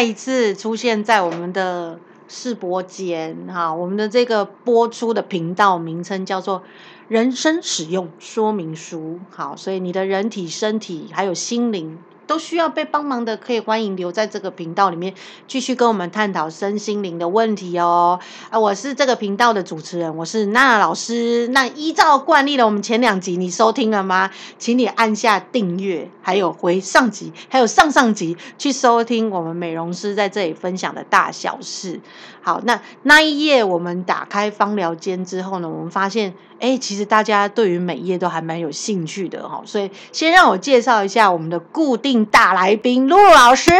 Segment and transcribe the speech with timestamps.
[0.00, 6.60] 再一次出现在我们的试播间哈，我们的这个播出的频道名称叫做
[7.08, 9.20] 《人生使用说明书》。
[9.36, 11.98] 好，所以你的人体、身体还有心灵。
[12.30, 15.12] 都需要被帮忙的，可以欢迎留在这个频道里面，
[15.48, 18.20] 继续跟我们探讨身心灵的问题哦。
[18.50, 21.48] 啊，我是这个频道的主持人，我是娜娜老师。
[21.48, 24.30] 那依照惯例的，我们前两集你收听了吗？
[24.58, 32.00] 请你按下订阅，还有回上集，还有上上集去收听我们美容师在这里分享的大小事。
[32.42, 36.32] 好，那那一页我们打开芳疗间之后呢，我们发现。
[36.60, 43.70] 哎，其实大家对于美业都还蛮有兴趣的哈，所以先让我介绍一下我们的固定大来宾露露老师。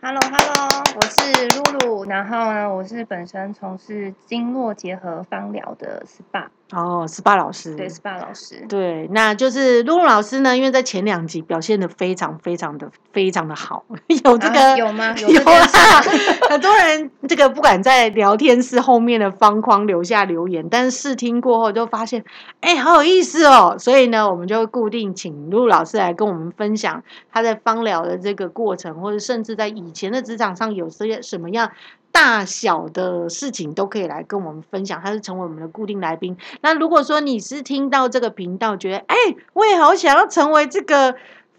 [0.00, 6.46] Hello，Hello，我是露露，然后呢，我是本身从事经络结合芳疗的 SPA。
[6.72, 13.84] 哦，SPA 老师，对，SPA 老师，对，那就是露露老师呢，因为在前两集表现的非常非常的非常的好，
[14.24, 15.14] 有这个有吗？
[15.28, 16.02] 有啊，
[16.50, 22.24] 很多人这个不敢在聊天室后面的方框留下留言，但是试听过后就发现，
[22.60, 27.00] 哎，好有意思哦，所以呢，我们就固定请露露老师来跟我们分享
[27.32, 31.70] 他在芳疗的这个过程，或者甚至在以前的职场上有些什么样。
[32.16, 36.34] 大小的事情都可以来跟我们分享，他是成为我们的固定来宾。
[36.62, 39.16] 那如果说你是听到这个频道，觉得哎，
[39.52, 41.14] 我也好想要成为这个。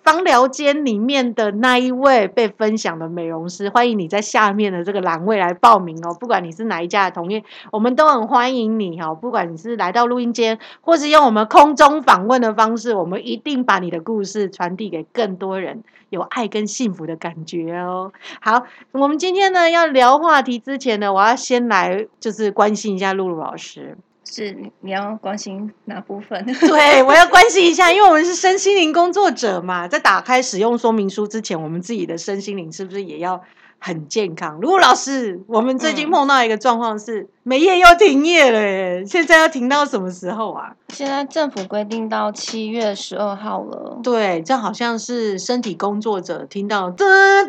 [0.07, 6.15] 芳疗间里面的那一位被分享的美容师，欢迎你在下面的这个栏位来报名哦。
[6.17, 9.13] 不管你是哪一家的同业，我们都很欢迎你哈。
[9.13, 18.13] 不管你是来到录音间，或是用我们空中访问的方式，我们一定把你的故事传递给更多人，有爱跟幸福的感觉哦。
[18.39, 18.63] 好，
[18.93, 23.97] 我们今天呢要聊话题之前呢，我要先来就是关心一下露露老师。
[24.29, 26.45] 是你要关心哪部分？
[26.59, 33.41] 对，我要关心一下，因为我们是身心灵工作者嘛，在打开使用说明书之前，我们自己的身心灵是不是也要？
[33.79, 34.59] 很健康。
[34.61, 39.05] 如果老师，我们最近碰到一个状况是，美业又停业了耶！
[39.05, 40.75] 现在要停到什么时候啊？
[40.89, 43.99] 现在政府规定到七月十二号了。
[44.03, 47.05] 对，这好像是身体工作者听到噔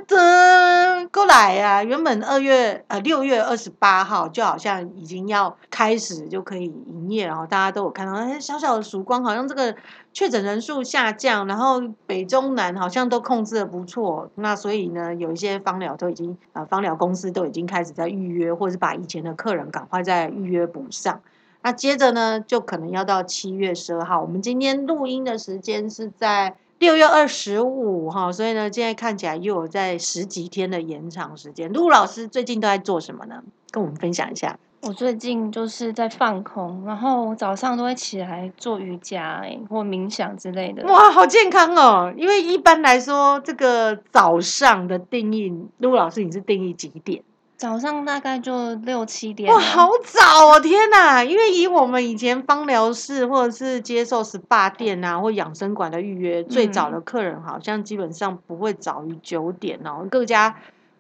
[0.07, 1.83] 噔过来呀。
[1.83, 9.75] 原本二月呃六月二十八号就好像已经要开始就可以营业，然后大家都有看到哎小小的曙光，好像这个。
[10.19, 21.21] 确诊人数下降，然后北中南好像都控制的不错，那所以呢，有一些芳疗都已经啊，芳疗公司都已经开始在预约，或者是把以前的客人赶快再预约补上。
[21.63, 24.21] 那接着呢，就可能要到七月十二号。
[24.21, 31.73] 我们今天录音的时间是在六月二十五号，所以呢，现在看起来又有在十几天的延长时间。
[31.73, 33.45] 陆老师最近都在做什么呢？
[33.71, 34.59] 跟我们分享一下。
[34.81, 40.87] 我最近就是在放空，然后早上都会起来做瑜伽，哎，或冥想之类的。
[40.87, 42.13] 哇，好健康哦！
[42.17, 47.23] 因为一般来说，这个早上的定义，陆老师你是定义几点？
[47.57, 49.53] 早上大概就六七点。
[49.53, 50.61] 哇，好早哦！
[50.61, 60.55] 天哪，因为以我们以前芳疗室或者是接受 SPA 店啊或养生馆的预约，最早的客人好像基本上不会早于九点哦，各家。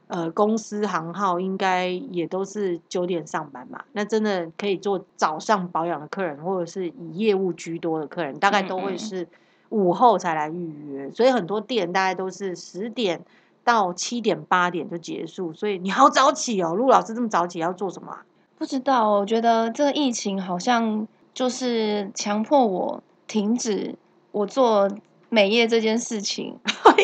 [0.08, 9.28] 呃，公司行号应该也都是九点上班嘛，那真的可以做早上保养的客人，或者是以业务居多的客人，大概都会是
[9.68, 13.20] 午后才来预约，所以很多店大概都是十点
[13.62, 18.16] 到七点八点就结束，所以你好早起哦，陆老师这么早起要做什么？
[18.56, 23.94] 不知道，我觉得这个疫情好像就是强迫我停止
[24.32, 24.88] 我做。
[25.30, 26.58] 美业这件事情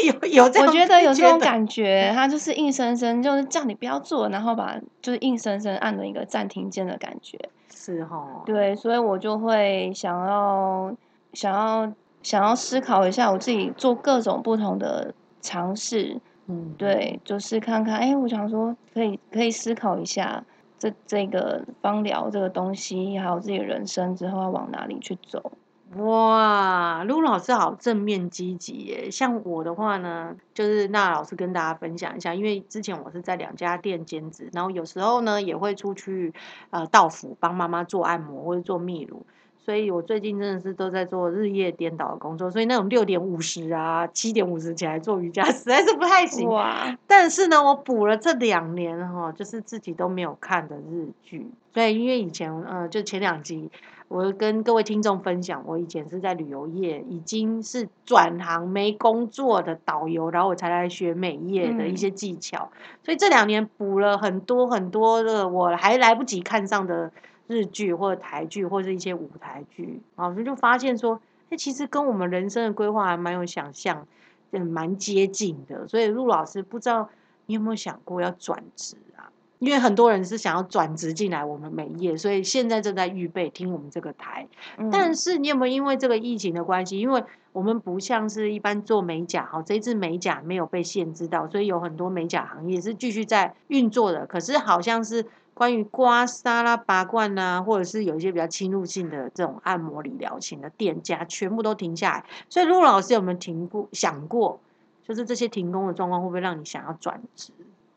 [0.06, 7.38] 有有， 我觉得有这种感觉，他就是硬生生就是叫你不要做，然后把就是硬生生按了一个暂停键的感觉，
[7.75, 10.94] 是哈，对，所以我就会想要
[11.32, 11.93] 想要
[12.23, 20.43] 想要思考一下，我自己做各种不同的尝试，嗯，对，就是看看，哎，我想说可以可以思考一下
[20.79, 25.52] 这这个芳疗这个东西，还有自己人生之后要往哪里去走。
[25.96, 29.10] 哇，陆老师好正面积极耶！
[29.10, 36.32] 像我的话呢，就是那老师跟大家分享一下，因为之前我是在两家店兼职，然后有时候呢也会出去
[36.70, 39.25] 呃到府帮妈妈做按摩或者做泌乳，
[39.56, 46.48] 所以我最近真的是都在做日夜颠倒的工作，所以那种六点五十啊、七点五十起来做瑜伽 实在是不太行。
[46.48, 46.98] 哇！
[47.06, 53.70] 但是呢，我补了这两年哈，就是自己都没有看的日剧，所以因为以前呃就前两集。
[54.09, 62.71] 我跟各位听众分享，我以前是在旅游业，已经是转行没工作的导游，然后我才来学美业的一些技巧。
[63.03, 67.11] 所以这两年补了很多很多的，我还来不及看上的
[67.49, 71.21] 日剧或者台剧或者一些舞台剧，然后就发现说，
[71.51, 74.06] 哎，其实跟我们人生的规划还蛮有想象，
[74.53, 75.89] 嗯，蛮接近的。
[75.89, 77.09] 所以陆老师不知道
[77.47, 79.33] 你有没有想过要转职啊？
[79.64, 84.46] 因为很多人是想要转职进来我们美业，所以现在正在预备听我们这个台。
[84.93, 87.00] 但是你有没有因为这个疫情的关系？
[87.00, 94.26] 因为我们不像是一般做美甲，哈，这次美甲没有被限制到，所以有很多美甲行业是继续在运作的。
[94.26, 95.25] 可是好像是
[95.55, 102.25] 关于刮痧啦、拔罐呐，或者是有一些比较侵入性的这种按摩理疗型的店家，全部都停下来。
[102.50, 104.60] 所以陆老师有没有停过想过，
[105.02, 107.50] 就是这些停工的状况会不会让你想要转职？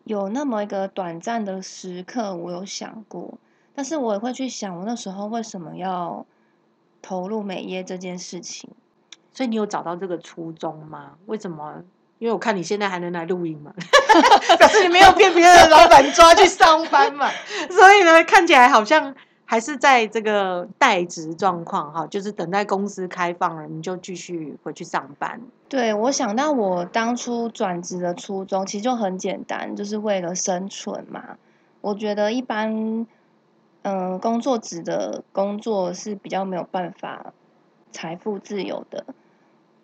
[0.07, 3.37] 有那么一个短暂的时刻，我有想过，
[3.75, 6.25] 但是我也会去想，我那时候为什么要
[7.01, 8.69] 投入美业这件事情。
[9.33, 11.11] 所以你有找到这个初衷吗？
[11.25, 11.83] 为什么？
[12.19, 13.73] 因为我看你现在还能来录音嘛，
[14.57, 17.29] 表示你没有被别的老板抓去上班嘛。
[17.69, 19.13] 所以呢，看起来好像。
[19.49, 25.41] 还是在这个待职状况哈，就是等待公司开放了，你就继续回去上班。
[25.69, 31.37] 对，我想到我当初转职的初衷，其实就很简单，就是为了生存嘛。
[31.79, 33.07] 我觉得一般，
[33.83, 37.33] 嗯，工作职的工作是比较没有办法
[37.93, 39.05] 财富自由的。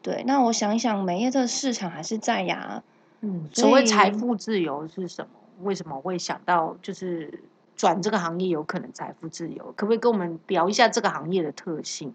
[0.01, 2.83] 对，那我想一想，美业这个市场还是在呀。
[3.21, 5.29] 嗯，所谓财富自由是什么？
[5.61, 7.41] 为什么会想到就是？
[7.75, 12.13] 转这个行业有可能财富自由，可不可以跟我们聊一下这个行业的特性？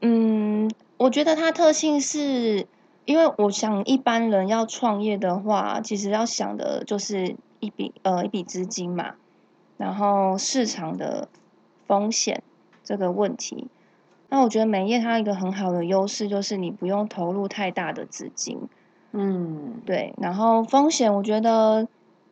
[0.00, 2.66] 嗯，我觉得它特性是，
[3.04, 9.14] 因为我想一般人要创业的话，其实要想的就是一笔呃一笔资金嘛，
[9.76, 11.28] 然后市场的
[11.86, 12.42] 风险
[12.84, 13.68] 这个问题。
[14.28, 18.68] 那我觉得美业它一个很好的优势就是你不用投入太大的资金，
[19.12, 21.86] 嗯，对，然后风险我觉得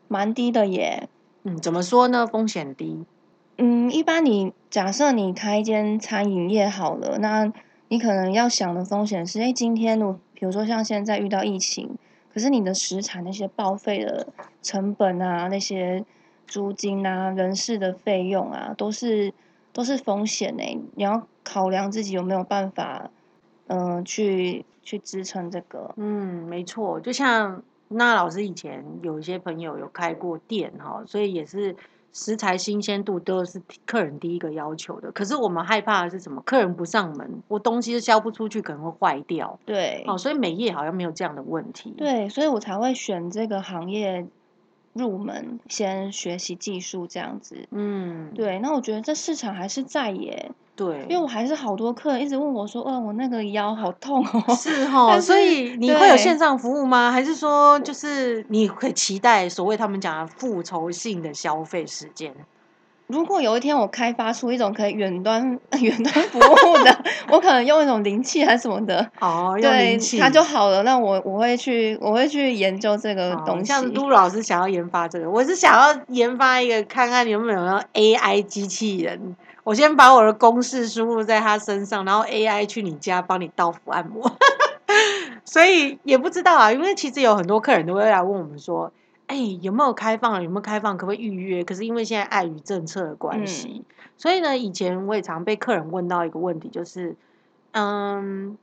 [0.08, 1.08] 蛮低的耶。
[1.46, 2.26] 嗯，怎么说呢？
[2.26, 3.04] 风险低。
[3.58, 7.52] 嗯，一般你假设你开一间餐饮业好了，那
[7.88, 11.96] 你可能要想的风险是：哎，今天我比如说像现在遇到疫情，
[12.32, 14.26] 可是你的食材那些报废的
[14.62, 16.02] 成本啊，那些
[16.46, 19.32] 租金啊、人事的费用啊，都是
[19.72, 20.62] 都是风险呢。
[20.94, 23.10] 你要考量自己有没有办法，
[23.66, 25.92] 嗯，去去支撑这个。
[25.98, 27.62] 嗯，没错，就像。
[27.88, 31.76] 那老师以前有一些朋友有开过店哈，所以也是
[32.12, 35.12] 食材新鲜度都是客人第一个要求的。
[35.12, 36.40] 可是我们害怕的是什么？
[36.42, 39.58] 客人不上门，我东西销不出去，可能会坏掉。
[39.64, 41.92] 对，哦，所以美业好像没有这样的问题。
[41.96, 44.26] 对，所以我才会选这个行业
[44.92, 47.68] 入门，先学习技术这样子。
[47.70, 48.58] 嗯，对。
[48.60, 50.52] 那我觉得这市场还是在耶。
[50.76, 57.12] 对，因为我还是好多客人一直问我说：“哦，我那个腰好痛哦。”是哦，所以你会有线上服务吗？
[57.12, 62.34] 还是说，就是你会期待所谓他们讲的复仇性的消费时间？
[63.06, 65.42] 如果有一天我开发出一种可以远端
[65.78, 70.82] 远端服务的，我可能用一种灵气还是什么的哦，用灵气它就好了。
[70.82, 73.66] 那我我会去我会去研究这个东西。
[73.66, 77.60] 像杜老师想要研发这个，我是想要研发一个看看有没有
[77.92, 79.36] AI 机器人。
[79.64, 84.30] 我先把我的公式输入在他身上，然后 AI 去你家帮你到府按摩，
[85.44, 86.70] 所以也不知道啊。
[86.70, 88.92] 因为其实有很多客人都会来问我们说
[89.26, 90.42] ：“哎，有没有开放？
[90.42, 90.96] 有没有开放？
[90.98, 93.82] 可不可以预约？”可是因为现在碍于政策的关系，
[94.18, 97.16] 所以呢，以前我也常被客人问到一个问题，就是
[97.72, 98.58] ：“嗯，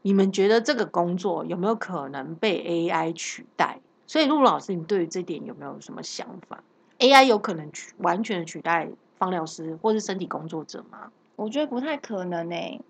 [0.00, 6.62] 你们觉得这个工作有没有可能被 AI 取代？”所以陆老师，你对于这点有没有什么想法
[6.98, 8.88] ？AI 有可能取完全取代？
[9.18, 11.10] 方疗师或是身体工作者吗？
[11.36, 12.80] 我觉得不太可能诶，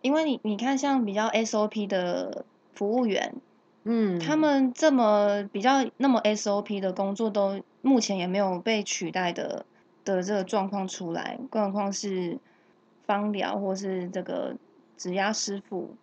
[0.00, 3.34] 因为你你看，像比较 SOP 的服务员，
[3.84, 9.64] 嗯，他们这么比较那么 SOP 的工作，都目前也没有被取代的
[10.04, 12.38] 的这个状况出来，更何况是
[13.06, 14.56] 方疗或是这个
[14.96, 15.94] 指压师傅，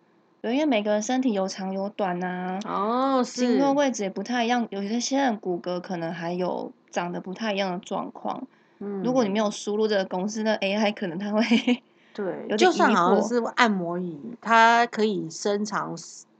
[0.42, 8.46] 因为每个人身体有长有短呐，哦，经络位置也不太一样，有些些人骨骼可能还有长得不太一样的状况。
[9.04, 11.40] 如果你没有输入这个公式，那 AI 可能它会
[12.12, 15.94] 对，就算好像是按摩椅，它可以伸长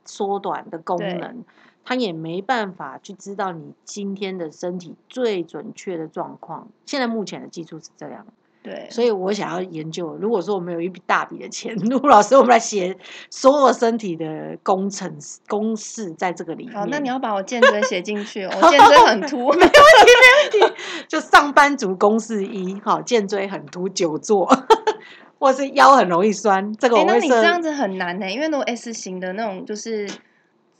[0.04, 1.44] 缩短的功能，
[1.84, 6.68] 它也没办法去知道你今天的身体最准确的状况。
[6.86, 8.26] 现在目前的技术是这样。
[8.62, 10.14] 对，所以我想要研究。
[10.20, 12.94] 如果说我们有一笔大笔的钱， 陆老师，我们来写
[13.30, 15.16] 所有身体的工程
[15.48, 16.74] 公式，在这个里面。
[16.74, 18.44] 好，那你要把我肩椎写进去。
[18.60, 19.76] 我健椎很凸，没问题，
[20.60, 20.74] 没问题。
[21.08, 24.46] 就上班族公式一，好，肩椎很凸，久坐，
[25.38, 26.72] 或是腰很容易酸。
[26.76, 30.06] 这个我会那你这样子很难呢，因为那种 S 型的那种，就是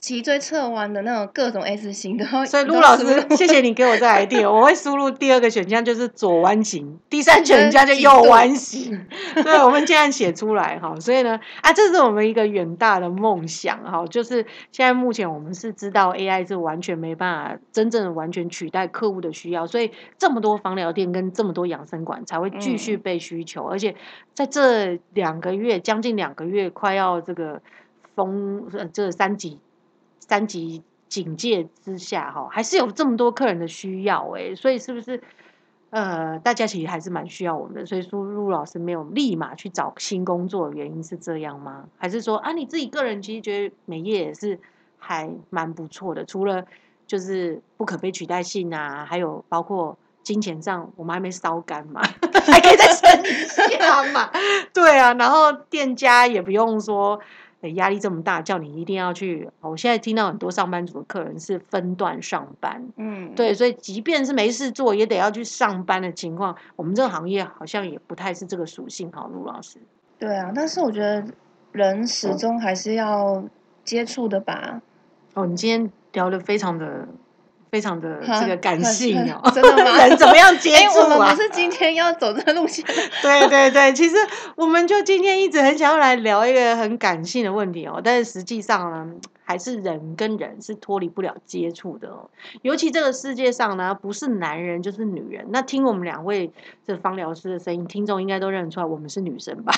[0.01, 3.05] 脊椎侧弯的那种各种 S 型的，所以陆老师，
[3.37, 9.05] 谢谢你给我这 idea，我会输入第二个选项就是左弯型，第三选项就右弯型。
[9.35, 23.95] 对，我们现在写出来哈，所以呢，啊，这是我们一个远大的梦想哈，就是现在目前我们是知道 AI 是完全没办法真正的完全取代客户的需要，所以这么多房疗店跟这么多养生馆才会继续被需求，而且
[24.33, 27.61] 在这两个月将近两个月快要这个
[28.15, 29.59] 封这三级。
[30.21, 35.21] 三级警戒之下，哈，还是有这么多客人的需要，哎，所以是不是，
[35.89, 41.83] 呃，大家其实还是蛮需要我们的，所以说陆老师没有立马去找新工作，的原因是这样吗？
[41.97, 44.57] 还是说啊，你自己个人其实觉得美业也是
[44.97, 46.65] 还蛮不错的，除了
[47.05, 52.01] 就是不可被取代性啊，还有包括金钱上，我们还没烧干嘛，
[52.45, 54.31] 还可以再升一下嘛，
[54.73, 57.19] 对啊，然后店家也不用说。
[57.69, 59.49] 压力这么大，叫你一定要去。
[59.61, 69.79] 我现在听到很多上班族的客人是分段上班，嗯，对，所以即便是没事做，也得要去上班的情况，我们这个行业好像也不太是这个属性，哈，陆老师。
[70.19, 71.25] 对啊，但是我觉得
[71.71, 73.43] 人始终还是要
[73.83, 74.81] 接触的吧。
[75.33, 77.07] 哦，你今天聊的非常的。
[77.71, 80.05] 非常的这个感性哦， 真的吗？
[80.05, 81.03] 人怎么样接触啊？
[81.03, 82.85] 我们不是今天要走这个路线。
[83.23, 84.15] 对对对，其实
[84.55, 89.13] 我们就今天一直很想要来聊一个很感性的问题哦，但是实际上呢，
[89.45, 92.29] 还是人跟人是脱离不了接触的哦。
[92.61, 95.45] 尤其这个世界上呢，不是男人就是女人。
[95.49, 96.51] 那听我们两位
[96.85, 99.73] 这方疗师的声音，听众应该都认出来我们是女生吧？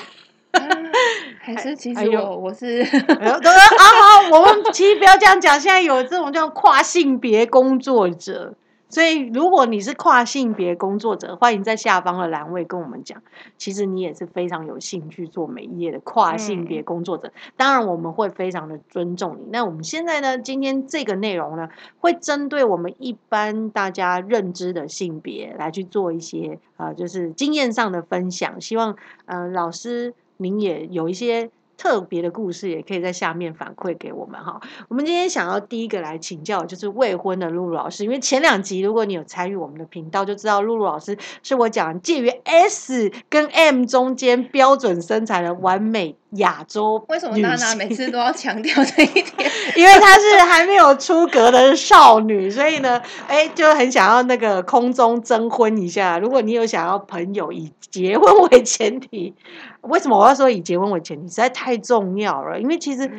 [1.41, 5.59] 还是其实我我是， 啊好，我们其实不要这样讲。
[5.59, 8.53] 现在有这种叫跨性别工作者，
[8.87, 13.21] 所以如果你是跨性别工作者，欢迎在下方的栏位跟我们讲。
[13.57, 19.47] 其实你也是非常有兴趣做美业的跨性别工作者，当然我们会非常的尊重你。
[19.51, 21.67] 那我们现在呢，今天这个内容呢，
[21.99, 28.61] 会针对我们一般大家认知的性别来去做一些啊，就是经验上的分享。
[28.61, 28.95] 希望
[29.25, 30.13] 嗯老师。
[30.43, 34.61] 您也有一些特别的故事，也可以在下面反馈给我们哈。
[34.89, 46.15] 我们今天想要第一个来请教，就是未婚的露露老师，因为前两集如果你有参与我们的频道，就知道露露老师是我讲介于 S 跟 M 中间标准身材的完美。
[46.37, 49.51] 亚洲为什么娜娜每次都要强调这一点？
[49.77, 56.17] 因为她是还没有出阁的少女，所以呢，哎，就很想要那个空中征婚一下。
[56.17, 59.35] 如果你有想要朋友以结婚为前提，
[59.83, 61.27] 为什么我要说以结婚为前提？
[61.27, 62.59] 实在太重要了。
[62.59, 63.09] 因为其实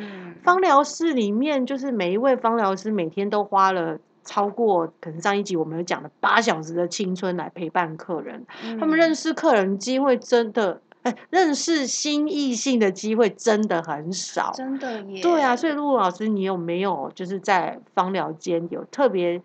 [0.43, 8.45] 芳疗室里面，就是每一位芳疗师每天都花了超过可能上一集我们有讲的八小时的青春来陪伴客人，
[8.79, 10.81] 他们认识客人机会真的。
[11.05, 15.21] 哎认识新异性的机会真的很少，真的耶。
[15.21, 19.39] 对啊，所以陆老师，你有没有就是在芳疗间有特别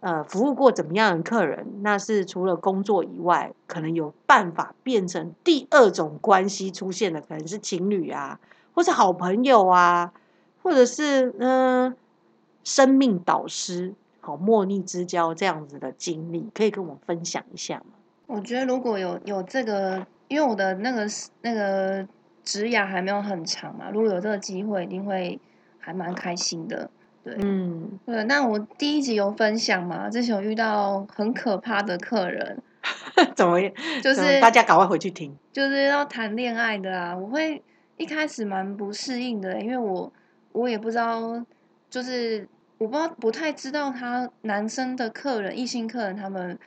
[0.00, 1.66] 呃服务过怎么样的客人？
[1.82, 8.40] 那是除了工作以外，可能有办法变成第二种关系出现的，可能是情侣啊，
[8.74, 10.12] 或是好朋友啊，
[10.62, 11.96] 或者是嗯
[12.64, 17.94] 生命导师，好莫逆之交这样子的经历，可以跟我分享一下吗？
[18.26, 20.06] 我觉得如果有有这个。
[20.28, 21.06] 因为我的那个
[21.40, 22.06] 那个
[22.44, 25.40] 职涯还没有很长嘛，如果有这个机会，一定会
[25.78, 26.90] 还蛮开心的。
[27.36, 28.24] 对，嗯，对。
[28.24, 32.62] 那我第一集有分享嘛，之前有遇到很可怕的客人
[33.34, 33.60] 怎么？
[34.02, 37.16] 就是大家赶快回去听，就是要谈恋爱的啊。
[37.16, 37.62] 我会
[37.96, 40.12] 一开始蛮不适应的，因为我
[40.52, 41.44] 我也不知道，
[41.90, 46.58] 就是我不知道不太知道他男生的客人、异性客人他们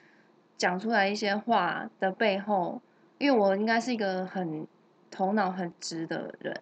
[0.57, 2.81] 讲出来一些话的背后。
[3.17, 4.65] 因为我应该是一个很
[5.11, 6.59] 头脑很直的人，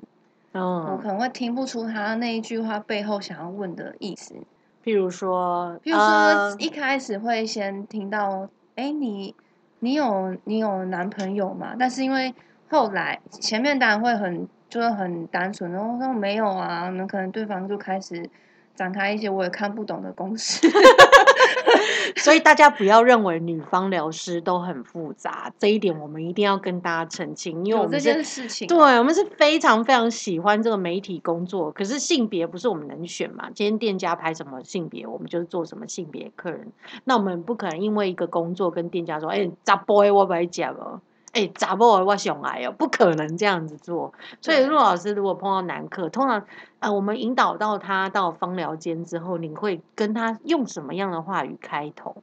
[0.65, 4.35] 我可能会听不出他那一句话背后想要问的意思。
[4.83, 9.35] 譬如说，譬如说一开始会先听到，哎，你
[9.79, 11.75] 你有你有男朋友吗？
[11.77, 12.33] 但是因为
[12.69, 18.29] 后来前面当然会很就是很单纯，然后说没有啊，那可能对方就开始。
[18.75, 20.65] 展开一些我也看不懂的公式，
[22.17, 33.49] 所以大家不要认为女方疗师都很复杂，这一点我们一定要跟大家澄清，因为我们这件事情，对我们是非常非常喜欢这个媒体工作，可是性别不是我们能选嘛？
[33.53, 36.71] 今天店家排什么性别，我们就是做什么性别客人，
[37.05, 41.01] 那我们不可能因为一个工作跟店家说，哎，咋 boy 我不会讲哦。
[41.33, 42.73] 哎，咋不我想来哦？
[42.77, 44.13] 不可能这样子做。
[44.41, 46.43] 所以陆老师如果碰到男客，通常
[46.79, 52.15] 呃，我们引导到他到芳疗间之后，你会跟他用什么样的话语开头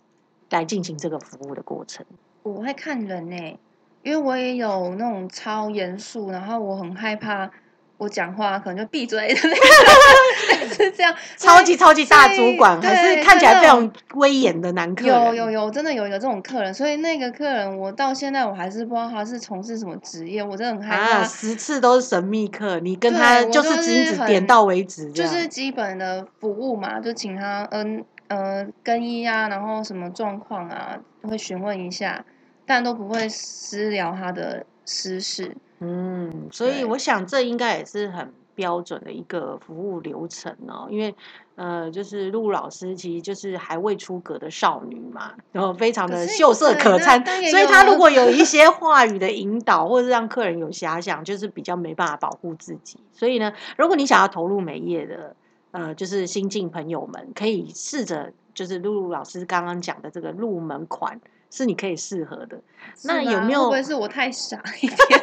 [0.51, 2.05] 来进行这个服务的过程？
[2.43, 3.59] 我会看人呢，
[4.03, 7.51] 因为我也有那种超严肃，然后我很害怕
[7.99, 10.56] 我讲话可能就闭嘴的那种。
[10.77, 15.27] 是这样， 超级超级大主管，还是看起来非常威严的男客人。
[15.27, 21.25] 有有有，真的有一个这种客人，所以那个客人我到现在我还是不知道他是从事什么职业，我真的很害怕。
[21.25, 32.25] 十次都是神秘客，你跟他就是只点到为止，就是基本的服务嘛，就请他嗯呃更衣啊，然后什么状况啊，会询问一下，
[32.67, 35.57] 但都不会私聊他的私事。
[35.81, 41.15] 嗯，所以我想这应该也是很标准的一个服务流程哦，因为
[41.55, 52.99] 呃，就是陆老师其实就是还未出阁的少女嘛，然后非常的秀色可餐，所以她如果有一些话语的引导，或者是让客人有遐想，就是比较没办法保护自己。
[53.13, 55.37] 所以呢，如果你想要投入美业的，
[55.71, 61.21] 呃，就是新进朋友们，可以试着就是露露老师刚刚讲的这个入门款。
[61.51, 62.61] 是你可以适合的，
[63.05, 63.61] 那有没有？
[63.61, 65.21] 会不会是我太傻一点？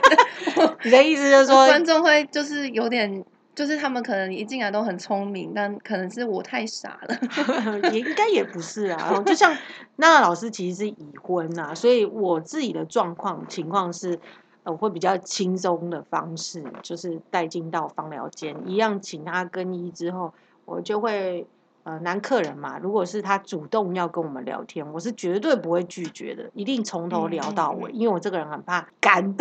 [0.83, 7.17] 你的意思就是说，观众会就是有点，就是他们可能一进来都很聪明，但可能是我太傻了。
[7.91, 9.53] 也应该也不是啊，就像
[9.97, 14.19] 娜娜老师其实是已婚呐，所以我自己的状况情况是，
[14.63, 20.33] 我，会比较轻松的方式，就是带进到芳疗间，一样请他更衣之后，
[20.65, 21.45] 我就会。
[21.83, 29.35] 呃，男客人嘛，如果是他主动要跟我们聊天，我是绝对不会拒绝的，一定从头聊到尾，因为我这个人很怕干。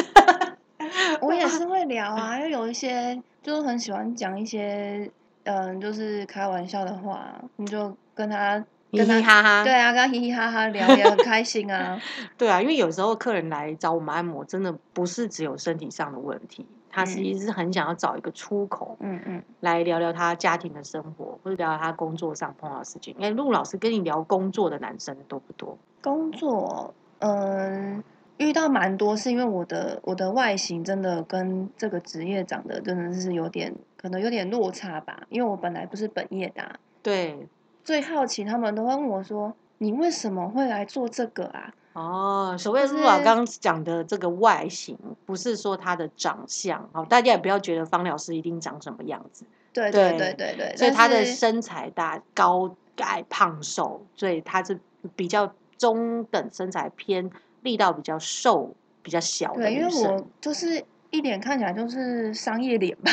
[1.22, 5.08] 我也是 会聊啊，因为有一些就是很喜欢讲一些
[5.44, 8.58] 嗯，就是开玩笑的话，你就跟他
[8.90, 12.00] 嘻嘻哈哈，对啊，跟他嘻嘻哈哈聊也很开心啊。
[12.36, 16.66] 对啊，因为有时候客人来找我们按摩，真的不是只有身体上的问题。
[16.92, 23.16] 他其实是很想要找一个出口，嗯嗯，来聊聊他家庭的生活，或者聊聊他工作上碰到的事情。
[23.18, 25.76] 哎，陆老师跟你聊工作的男生多不多？
[26.02, 28.04] 工作，嗯，
[28.36, 35.22] 遇到蛮多，是因为我的我的外形真的跟这个职业长得真的是有点，可能有点落差吧。
[35.30, 37.48] 因为我本来不是本业的，对。
[37.84, 49.44] 最好奇，他们都会问我说：“你为什么会来做这个啊？”哦，所谓陆老刚刚讲的这个外形，不是说他的长相，好，大家也不要觉得方疗师一定长什么样子。
[49.72, 54.78] 对对对对对，所以他的身材大、高矮、胖瘦，所以他是
[55.16, 57.30] 比较中等身材，偏
[57.62, 59.62] 力道比较瘦、比较小的。
[59.62, 60.84] 对，因为我就是。
[61.12, 63.12] 一脸看起来就是商业脸吧？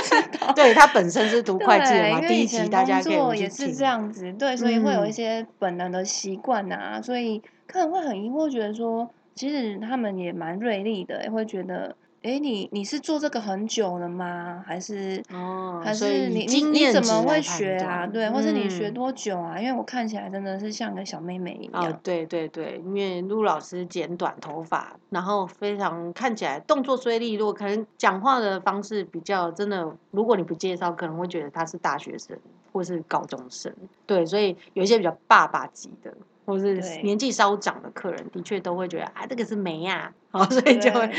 [0.56, 7.42] 对他本身是读会计的嘛，第一集大家可以也是这样子，对，所以会有一些本能的习惯啊，所以
[7.74, 11.96] 可能会很疑惑，觉得说，其实他们也蛮锐利的，会觉得。
[12.22, 14.64] 哎，你你是做这个很久了吗？
[14.66, 18.06] 还是哦，还是你你你怎么会学啊？
[18.06, 19.60] 对，或是你学多久啊？
[19.60, 21.84] 因为我看起来真的是像个小妹妹一样。
[21.84, 32.38] 哦，对对对，因为陆老师剪短头发，然后非常看起来动作虽利落，可能讲话的方式比较真的，如果你不介绍，可能会觉得他是大学生
[32.72, 33.70] 或是高中生。
[34.06, 36.14] 对，所以有一些比较爸爸级的。
[36.44, 41.10] 或是年纪稍长的客人，的确都会觉得啊，这个是梅呀，好，所以就会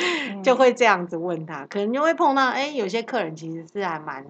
[0.44, 4.26] 就会这样子问他，可能就会碰到，哎，有些客人其实是还蛮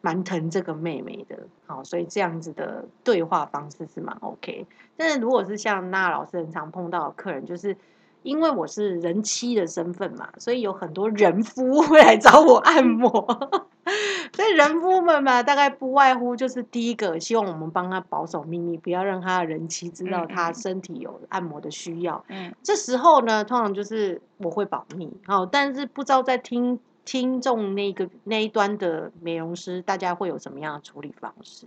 [0.00, 4.66] 蛮疼这个妹妹的，好，所以这样子的对话方式是蛮 OK。
[4.96, 7.76] 但是如果是像那老师很常碰到的客人，就是
[8.22, 13.67] 因为我是人妻的身份嘛，所以有很多人夫 会来找我按摩。
[14.34, 22.24] 所以人夫们嘛，大概不外乎就是第一个，希望我们帮他保守秘密，不要让他的人妻知道他身体有按摩的需要。
[22.28, 25.10] 嗯，这时候呢，通常就是我会保密。
[25.26, 31.66] 好，但是不知道在听听众那个那一端的美容师，大家会有什么样的处理方式？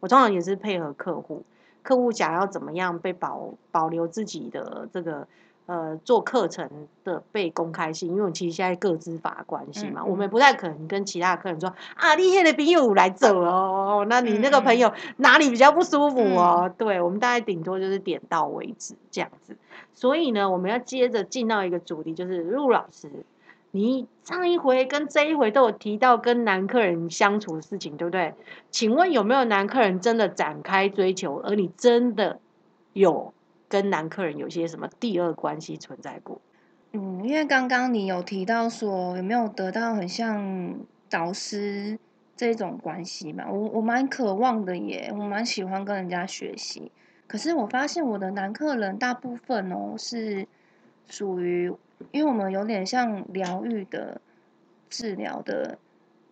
[0.00, 1.44] 我通常也是配合客户，
[1.82, 5.26] 客户想要怎么样被保保留自己的这个。
[5.70, 6.68] 呃，做课程
[7.04, 16.68] 的被公开性，因为我其实现在各资法关系嘛，我们不太可能跟其他客人说啊，你现的朋友来走哦，那你那个朋友哪里比较不舒服哦？
[16.76, 19.56] 对，我们大概顶多就是点到为止这样子。
[19.94, 23.08] 所以呢，我们要接着进到一个主题，就是陆老师，
[23.70, 28.34] 你上一回跟这一回都有提到跟男客人相处的事情，对不对？
[28.72, 32.40] 请问有没有男客人真的展开追求，而你真的
[32.92, 33.32] 有？
[33.70, 36.40] 跟男客人有些什么第二关系存在过？
[36.92, 40.74] 嗯，因为刚刚你有提到说有没有得到很像
[41.08, 41.96] 导师
[42.36, 43.48] 这种关系嘛？
[43.48, 46.90] 我我蛮渴望的耶，我蛮喜欢跟人家学习。
[47.28, 50.48] 可是我发现我的男客人大部分哦是
[51.08, 51.72] 属于，
[52.10, 54.20] 因为我们有点像疗愈的、
[54.88, 55.78] 治疗的、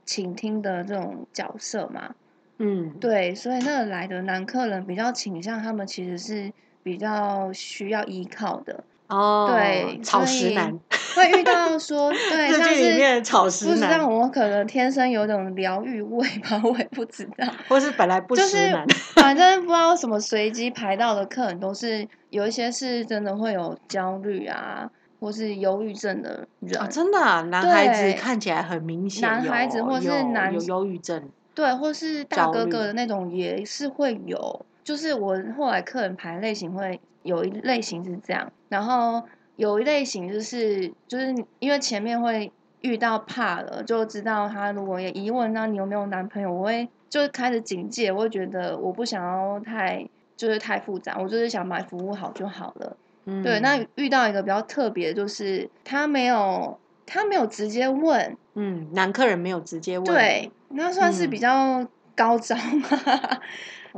[0.05, 2.17] 倾听的这种角色嘛。
[2.57, 6.53] 嗯，对，所以那来的男客人比较倾向他们其实是。
[6.83, 8.85] 比较需要依靠的。
[9.09, 10.71] 哦，对，草食男，
[11.17, 39.23] 会遇到说， 对，像是里面草食不知道我可能天生有种疗愈味吧， 我也不知道，或是本来不食男，反正不知道什么随机排到的客人都是有一些是真的会有焦虑啊，或是忧郁症的人，真的，男孩子看起来很明显，男孩子或是男有忧郁症，对，或是大哥哥的那种也是会有，就是我后来客人排类型会有一类型是这样，然后。
[39.59, 46.53] 有一类型就是，就是因为前面会遇到怕了，就知道他如果有疑问，那你有没有男朋友？
[46.53, 52.97] 我会就开始警戒，我会觉得我不想要太就是太复杂，我就是想把服务好就好了。
[53.25, 53.59] 嗯，对。
[53.59, 63.41] 那遇到一个比较特别，就是他没有他没有直接问，嗯，男客人没有直接问，对，那算是比较高招嘛。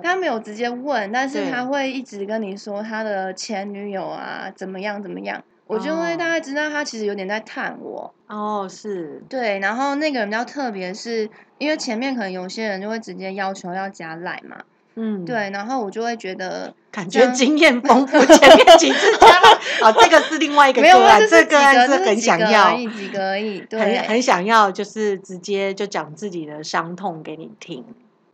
[0.02, 5.42] 他没有直接问，但是他会一直跟你说他的前女友啊怎么样怎么样。
[5.66, 8.12] 我就会大概知道他其实有点在探我。
[8.26, 9.22] 哦，是。
[9.28, 14.56] 对，然后那个人比较特别，是因为前面可能有些人就会直接要求要加赖嘛，
[14.96, 27.84] 嗯，对，然后我就会觉得感觉经验 丰富，前面几次加了，啊，这个是另外一个个案，这个案是很想要几个而已，很很想要就是直接就讲自己的伤痛给你听，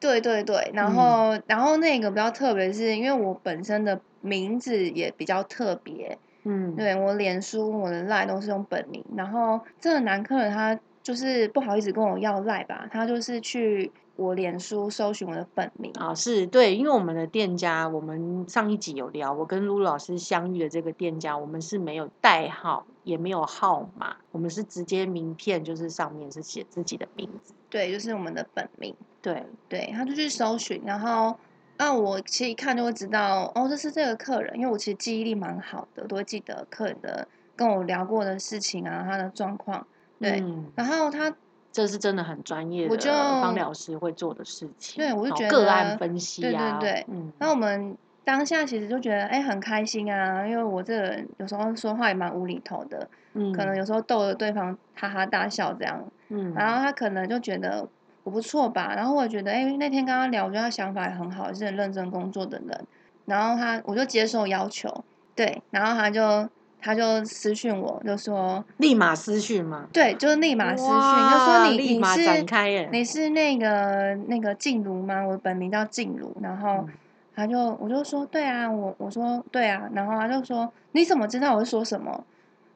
[0.07, 6.16] 对对对，然后然后那个比较特别，是因为我本身的名字也比较特别。
[6.45, 15.90] 嗯，对我脸书我的赖都是用本名，然后这个男客人他就是不好意思跟我要赖吧，他就是去我脸书搜寻我的本名。
[15.99, 28.95] 啊，是对，因为我们的店家，我们上一集有聊，我跟露露老师相遇的这个店家，我们是没有代号，也没有号码，我们是直接名片，就是上面是写自己的名字，对，就是我们的本名，
[29.33, 31.37] 对对，他就去搜寻，然后。
[31.79, 39.87] 那我其实一看就会知道，哦，这是这个客人，因为我其实记忆力蛮好的，都会记得客人的跟我聊过的事情啊，他的状况。
[40.19, 40.43] 对，
[40.75, 41.31] 然后他
[41.71, 42.97] 这是真的很专业的
[43.43, 45.05] 方疗师会做的事情。
[45.05, 47.07] 对，我就觉得个案分析啊，对对对。
[47.11, 57.87] 嗯，那我们当下其实就觉得，哎，很开心啊，因为我这个人有时候说话也蛮无厘头的，嗯，可能有时候逗着对方哈哈大笑这样，嗯，然后他可能就觉得。
[58.27, 58.93] 我不错吧？
[58.97, 62.87] 然后我觉得，哎，那天跟他聊，我觉得他想法也很好，是很认真工作的人。
[63.25, 65.05] 然后他，我就接受要求，
[65.37, 65.62] 对。
[65.71, 66.49] 然后他就，
[66.83, 69.87] 他就私讯我，就说立马私讯嘛？
[69.93, 75.23] 对，就是立马私讯，就说你你是你是那个那个静茹吗？
[75.25, 76.37] 我本名叫静茹。
[76.43, 76.85] 然后
[77.33, 79.89] 他就，我就说对啊，我我说对啊。
[79.93, 82.25] 然后他就说你怎么知道我是说什么？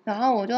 [0.04, 0.54] 然后我就。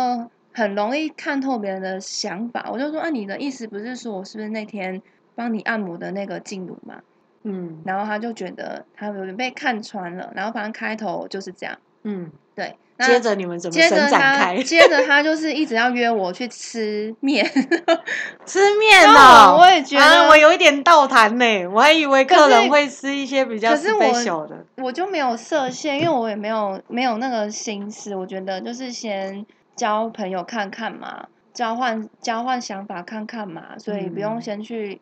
[0.52, 5.00] 很容易看透别人的想法，我就说啊，你的意思不是说我是不是那天
[5.34, 6.96] 帮你按摩的那个静茹嘛？
[7.44, 12.76] 嗯，然后他就觉得他有点被看穿了，然后反正开头就是这样，嗯，对。
[13.00, 14.62] 接着你们怎么伸展开？
[14.62, 17.44] 接着他就是一直要约我去吃面，
[18.46, 29.44] 吃面哦，我也觉得我有一点倒谈呢，我还以为客人会吃一些比较小的，我就没有设限，因为我也没有没有那个心思，我觉得就是先。
[29.74, 35.00] 交朋友看看嘛，交换交换想法看看嘛，所以不用先去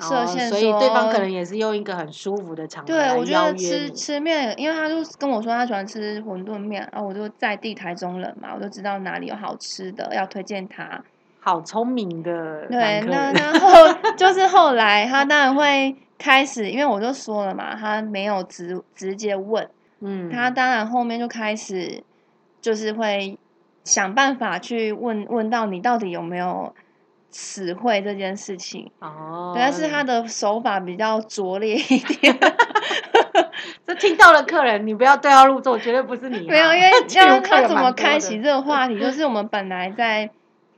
[0.00, 0.48] 设限。
[0.48, 11.02] 所以对方可能也是用一个很舒服的场合对，我觉得吃吃面，因为他就跟我说他喜欢吃馄饨面，然后我就在地台中人嘛，我就知道哪里有好吃的，要推荐他。
[11.40, 12.66] 好聪明的。
[12.66, 13.68] 对，那然后
[14.18, 19.68] 就是后来他当然会开始，因为我就说了嘛，他没有直直接问，
[20.00, 22.02] 嗯，他当然后面就开始
[22.60, 23.38] 就是会。
[23.88, 26.74] 想办法去问问到你到底有没有
[27.30, 32.38] 词汇这件事情哦，但是他的手法比较拙劣一点。
[33.86, 36.40] 这听到了客人，你不要对号入座，绝对不是你。
[36.48, 40.28] 没有，因为要他怎么开启这个 话题，就是我们本来在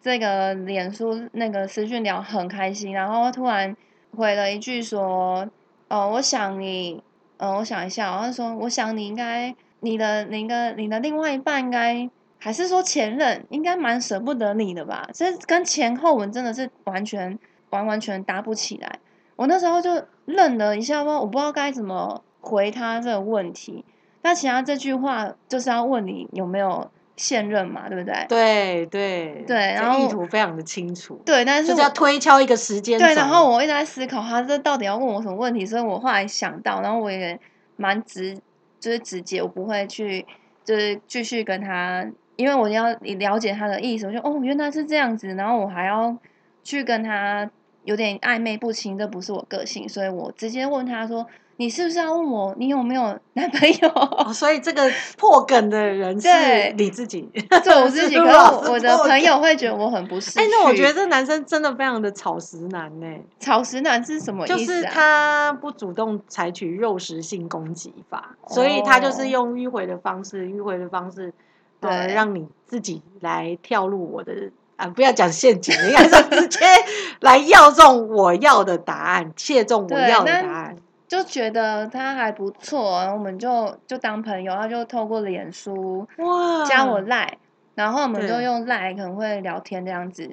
[0.01, 3.77] 这个脸书那个私讯聊很开心，然后突然
[4.17, 5.49] 回了一句说
[5.91, 7.03] ：“哦，我想你，
[7.39, 12.09] 嗯，我想一下，他说我想你应该你的那个你的另外一半应该。”
[12.43, 15.07] 还是说前任应该蛮舍不得你的吧？
[15.13, 18.99] 这跟前后文真的是完全完完全搭不起来。
[19.37, 23.85] 我那时候就愣了一下，我不知道该怎么回他这个问题。
[24.23, 27.91] 那其他这句话就是要问你有没有现任嘛？
[27.91, 28.27] 对不对？
[28.27, 31.21] 对对对，然后意图非常的清楚。
[31.27, 32.99] 对，但是要推敲一个时间。
[32.99, 37.39] 对，然后我一直在思考他这到底要问我什么问题，所以我后来想到，然后我也
[37.77, 38.35] 蛮直，
[38.79, 40.25] 就是直接，我不会去
[40.65, 42.07] 就是继续跟他。
[42.41, 46.17] 因为我要了解他的意思，我就哦，原来是这样子，然后我还要
[46.65, 47.49] 去跟他
[47.85, 51.27] 有点暧昧不清，这不是我个性，所以我直接问他说
[51.57, 54.33] ：“你是不是要问我你有没有 男朋友？
[54.33, 56.29] 所以这个破梗的人是
[56.77, 57.29] 你自己，
[57.65, 58.17] 是我自己。
[58.17, 60.39] 可是我 的朋友会觉得我很不适。
[60.39, 63.07] 哎，那我觉得这男生真的非常的草食男呢。
[63.39, 64.57] 草食男是什么意思？
[64.57, 71.33] 就是他不主动采取肉食性攻击法，所以他就是用迂回的方式，迂回的方式，
[71.81, 76.67] 呃，让你自己来跳入我的啊，不要讲陷阱，应该是直接
[77.21, 80.77] 来要中我要的答案，切中我要的答案。
[81.09, 87.37] 就觉得他还不错，然后我们就就当朋友，他就透过脸书哇加我赖，
[87.75, 90.31] 然后我们就用赖可能会聊天这样子，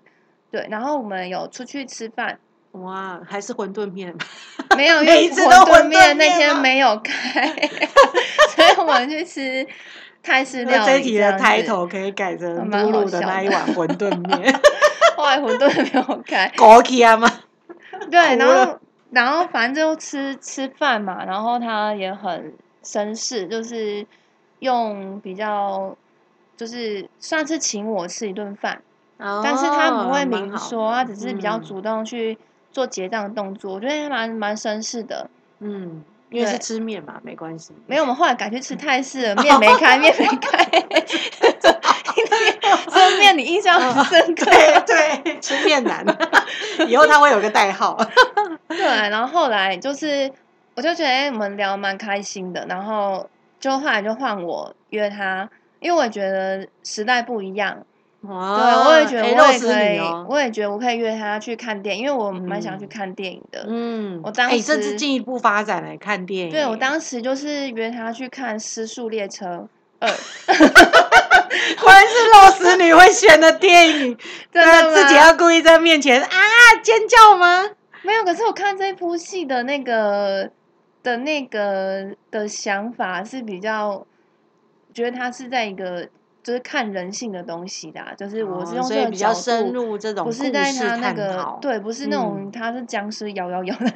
[0.51, 2.38] 对，然后我们有出去吃饭，
[2.73, 4.15] 哇，还是馄饨面，
[4.77, 7.41] 没有，因为馄饨面那天没有开，
[8.55, 9.65] 所以我们去吃
[10.28, 10.92] 泰式料理。
[10.92, 14.54] 这题的抬头可以改成露露的那一碗馄饨面，
[15.16, 16.52] 后来馄饨没有开？
[18.12, 18.78] 对，然后。
[19.10, 24.06] 然后反正就吃吃饭嘛，然后他也很绅士，就是
[24.60, 25.96] 用比较
[26.58, 28.82] 就是算是请我吃一顿饭，
[29.18, 32.38] 但是他不会明说，他只是比较主动去
[32.70, 35.30] 做结账的动作，我觉得蛮蛮绅士的。
[35.60, 37.74] 嗯，因为是吃面嘛，没关系。
[37.86, 40.66] 没有，我们后来改去吃泰式了，面没开，面没开。
[42.90, 44.82] 这面你印象很深刻，对
[45.24, 46.06] 对，吃面男，
[46.88, 47.98] 以后他会有个代号。
[48.68, 50.32] 对，然后后来就是，
[50.76, 57.86] 我就觉得哎，我们聊蛮开心的，然后就后来就换我约他，因为我觉得时代不一样。
[58.21, 58.58] 哇！
[58.58, 63.65] 对，我也觉得我也可以，我也觉得我可以约他去看电影，因为我蛮想去看电影的。
[63.67, 66.51] 嗯，我当时甚至进一步发展来看电影。
[66.51, 69.45] 对，我当时就是约他去看《失速列车》
[69.99, 70.10] 二。
[71.80, 74.17] 果然是肉食女会选的电影，
[74.51, 76.30] 真的自己要故意在面前啊
[76.82, 77.63] 尖叫吗？
[78.03, 80.49] 没有，可是我看这部戏的那个
[81.03, 84.06] 的那个的想法是比较，
[84.93, 86.08] 觉得他是在一个
[86.47, 93.91] 就是看人性的东西的，就是我是用这个角度，不是在他那个对，不是那种他是僵尸摇摇摇的。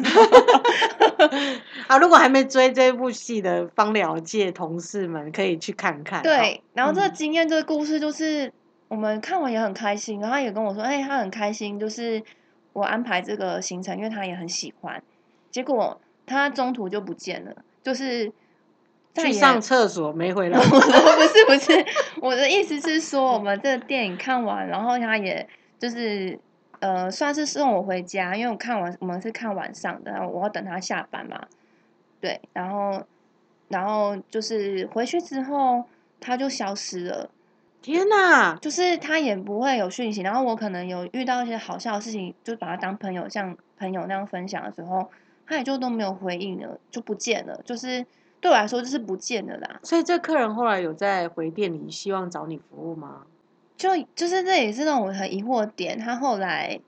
[1.87, 6.21] 好，如果还没追这部戏的芳疗界同事们，可以去看看。
[6.21, 8.51] 对，然后这个经验，这个故事就是
[8.89, 12.21] 我们看完也很开心，然后他也跟我说，哎，他很开心，就是。
[12.73, 15.03] 我安排这个行程，因为他也很喜欢。
[15.51, 18.31] 结果他中途就不见了，就是
[19.15, 20.58] 去上厕所没回来。
[20.63, 21.86] 不是不是，
[22.21, 25.47] 我的意思是说，我们这个电影看完，然后他也
[25.78, 26.39] 就是
[26.80, 31.47] 呃，算是送我回家，因为我看完我们是看晚上的，我要等他下班嘛。
[32.19, 33.04] 对，然后
[33.69, 35.84] 然后就是回去之后，
[36.19, 37.30] 他就消失了。
[37.82, 45.10] 天呐，就是他也不会有讯息，然后我可能有遇到一些好笑的事情，就把他当朋友，像朋友那样分享的时候，
[45.47, 47.60] 他也就都没有回应了，就不见了。
[47.65, 48.06] 就是
[48.41, 49.80] 对我来说，就是不见了啦。
[49.84, 53.21] 所以这客人后来有在回店里希望找你服务吗？
[53.77, 55.97] 就就是这也是让我很疑惑点。
[55.97, 56.80] 他后来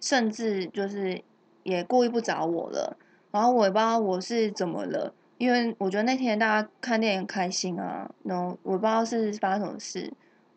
[0.00, 1.22] 甚至就是
[1.62, 2.96] 也故意不找我了，
[3.30, 10.12] 然后我也不知道我是怎么了，因为我觉得那天大家看电影开心啊，然后我不知道是发生什么事。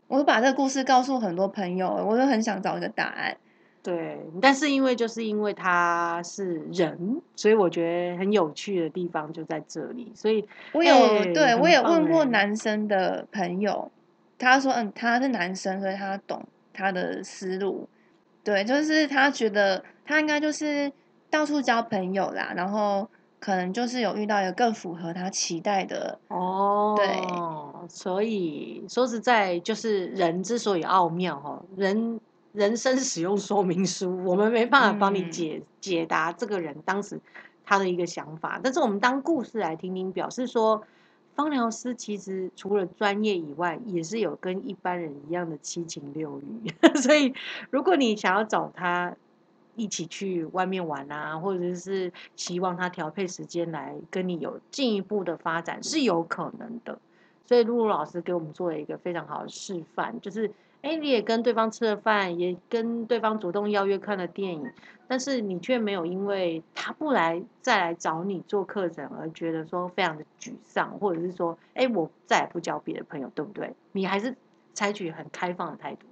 [0.08, 3.38] 我把这个故事告诉很多朋友，我就很想找一个答案。
[3.82, 10.12] 对，但是因为就是因为他是人，所以我觉得很有趣的地方就在这里。
[10.14, 10.94] 所以我有
[11.34, 13.92] 对我也问过男生的朋友，
[14.38, 17.88] 他说嗯他是男生，所以他懂他的思路。
[18.44, 20.92] 对，就是他觉得他应该就是
[21.30, 23.08] 到处交朋友啦，然后。
[23.42, 27.08] 可能就是有遇到一个更符合他期待的哦，对，
[27.88, 32.20] 所以说实在就是人之所以奥妙哦，人
[32.54, 37.20] 人生使用说明书，我们没办法帮你解解答这个人当时
[37.66, 40.84] 他的一个想法，但是我们当故事来听听，表示说，
[41.36, 46.70] 芳疗师其实除了专业以外，也是有跟一般人一样的七情六欲，
[47.02, 47.34] 所以
[47.70, 49.16] 如果你想要找他。
[49.76, 57.00] 一起去外面玩啊，或者是希望他调配时间来跟你有进一步的发展是有可能的。
[57.46, 60.52] 所以露露老师给我们做了一个非常好的示范，就是
[60.82, 64.72] 哎，你也跟对方吃了饭，也跟对方主动邀约看了电影，
[65.08, 73.74] 但是你却没有因为他不来再来找你做课程而觉得说非常的沮丧，或者是说哎，我再也不交别的朋友，对不对？
[73.92, 74.36] 你还是
[74.74, 76.06] 采取很开放的态度。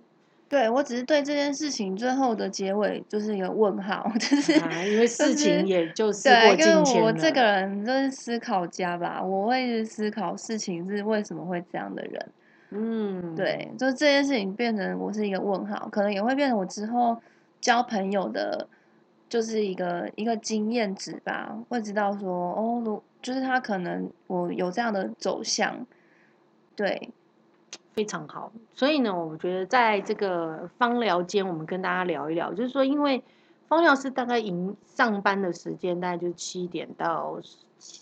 [0.50, 12.30] 对，我只是对这件事情最后的结尾就是一个问号，就是因为事情也就是对，因为我这个人就是思考家吧，我会思考事情是为什么会这样的人，
[12.70, 17.16] 嗯，对，就是这件事情变成我是一个问号，可能也会变成我之后
[17.62, 18.68] 交朋友的，
[19.30, 25.88] 就是一个一个经验值吧，会知道说哦，如就是他可能我有这样的走向，
[26.76, 27.10] 对，
[27.94, 28.52] 非常好。
[28.74, 33.24] 所以呢，我觉得在这个芳疗间，我们跟大家聊一聊，就是说，因为
[33.70, 37.40] 芳疗师大概营上班的时间大概就是七点到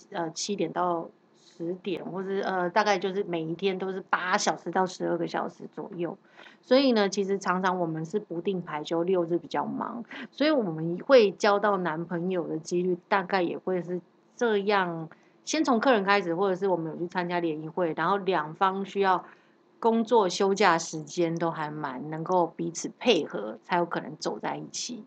[0.10, 1.08] 呃七点到。
[1.58, 6.18] 十点，或是呃，大概就是每一天都是八小时到十二个小时左右，
[6.62, 14.02] 所以呢，其实常常我们是不定排休，六日比较忙，所以我们会交到男朋友的几率大概也会是
[14.36, 15.10] 这样，
[15.46, 19.24] 先从客人开始，或者是我们有去参加联谊会，然后两方需要
[19.80, 25.04] 工作休假时间都还蛮能够彼此配合，才有可能走在一起。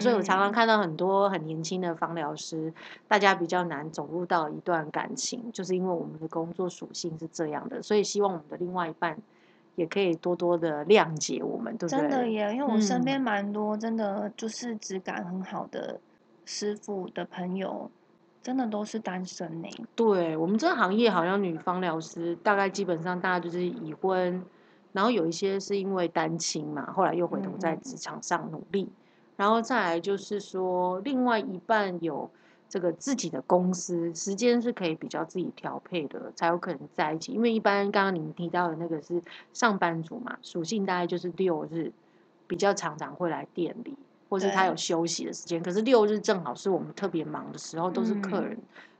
[0.00, 2.72] 所以我常常看到很多很年轻的芳疗师，
[3.06, 7.82] 大家比较难走入到一段感情，就是因为我们的工作属性是这样的。
[7.82, 9.18] 所以希望我们的另外一半
[9.74, 12.00] 也可以多多的谅解我们，对不对？
[12.00, 16.00] 真的耶，因为我身边蛮多真的就是质感很好的
[16.44, 17.90] 师傅的朋友，
[18.42, 19.68] 真的都是单身呢。
[19.94, 24.42] 对我们这个行业，好像女方疗师大概基本上大家就是已婚，
[24.92, 28.90] 然后有一些是因为单亲嘛，后来又回头在职场上努力。
[29.36, 32.30] 然后再来就是说，另外一半有
[32.68, 37.32] 这个自己的公司，时间是可以比较自己调配的，才有可能在一起。
[37.32, 39.20] 因为一般刚刚您提到的那个是
[39.52, 41.92] 上班族嘛，属性大概就是六日
[42.46, 43.94] 比较常常会来店里，
[44.28, 45.62] 或是他有休息的时间。
[45.62, 48.56] 可是六日正好是我们特别忙的时候，都是客人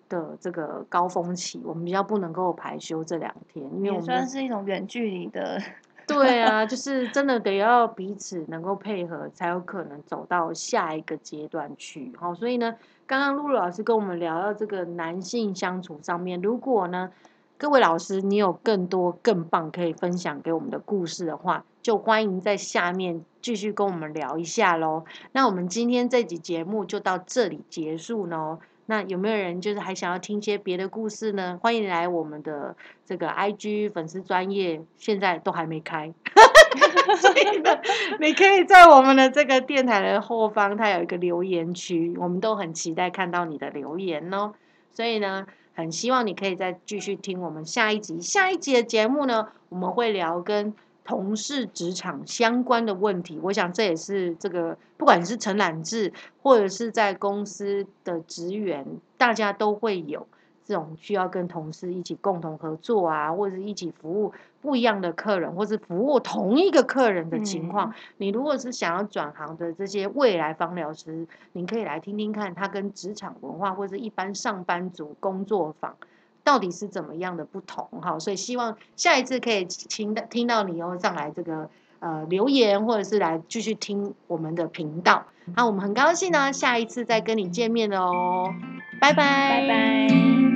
[0.09, 5.63] 的这个高峰期，我们比较不能够排休这两天，因为我们算是一种远距离的。
[6.09, 12.13] 对啊，就是真的得要彼此能够配合，才有可能走到下一个阶段去。
[12.19, 12.75] 好，所以呢，
[13.07, 17.11] 刚刚露露老师跟我们聊到这个男性相处上面，如果呢，
[17.57, 25.05] 各位老师你有更多更棒可以分享给我们的故事的话，就欢迎在下面继续跟我们聊一下喽。
[25.33, 28.59] 那我们今天这集节目就到这里结束喽。
[28.93, 31.59] 那有没有人就是还想要听些别的故事呢？
[31.63, 32.77] 欢迎来我们的
[33.07, 36.13] 这个 IG 粉丝专业，现在都还没开，
[37.17, 37.81] 所以呢，
[38.21, 44.53] 你可以在我们的这个电台的后方，它有一个留言区，我们都很期待看到你的留言哦。
[44.91, 50.75] 所以呢，很希望你可以再继续听我们下一集，下一集的节目呢，我们会聊跟。
[51.05, 56.13] 同事职场相关的问题，我想这也是这个，不管是承揽制
[56.43, 58.87] 或者是在公司的职员，
[59.19, 60.27] 大家都会有
[60.65, 67.93] 这种需要跟同事一起共同合作啊，或者是一起服务不一样的客人，或是服务同一个客人的情况。
[68.19, 75.97] 你如果是想要转行的这些未来方疗师，你可以来听听看，他跟职场文化或者是一般上班族工作坊。
[76.45, 78.19] 到底是怎么样的不同哈？
[78.19, 81.69] 所以希望下一次可以听到听到你哦上来这个
[82.01, 85.25] 呃留言，或者是来继续听我们的频道。
[85.57, 88.55] 好我们很高兴呢，下一次再跟你见面哦，
[89.01, 90.52] 拜拜拜拜。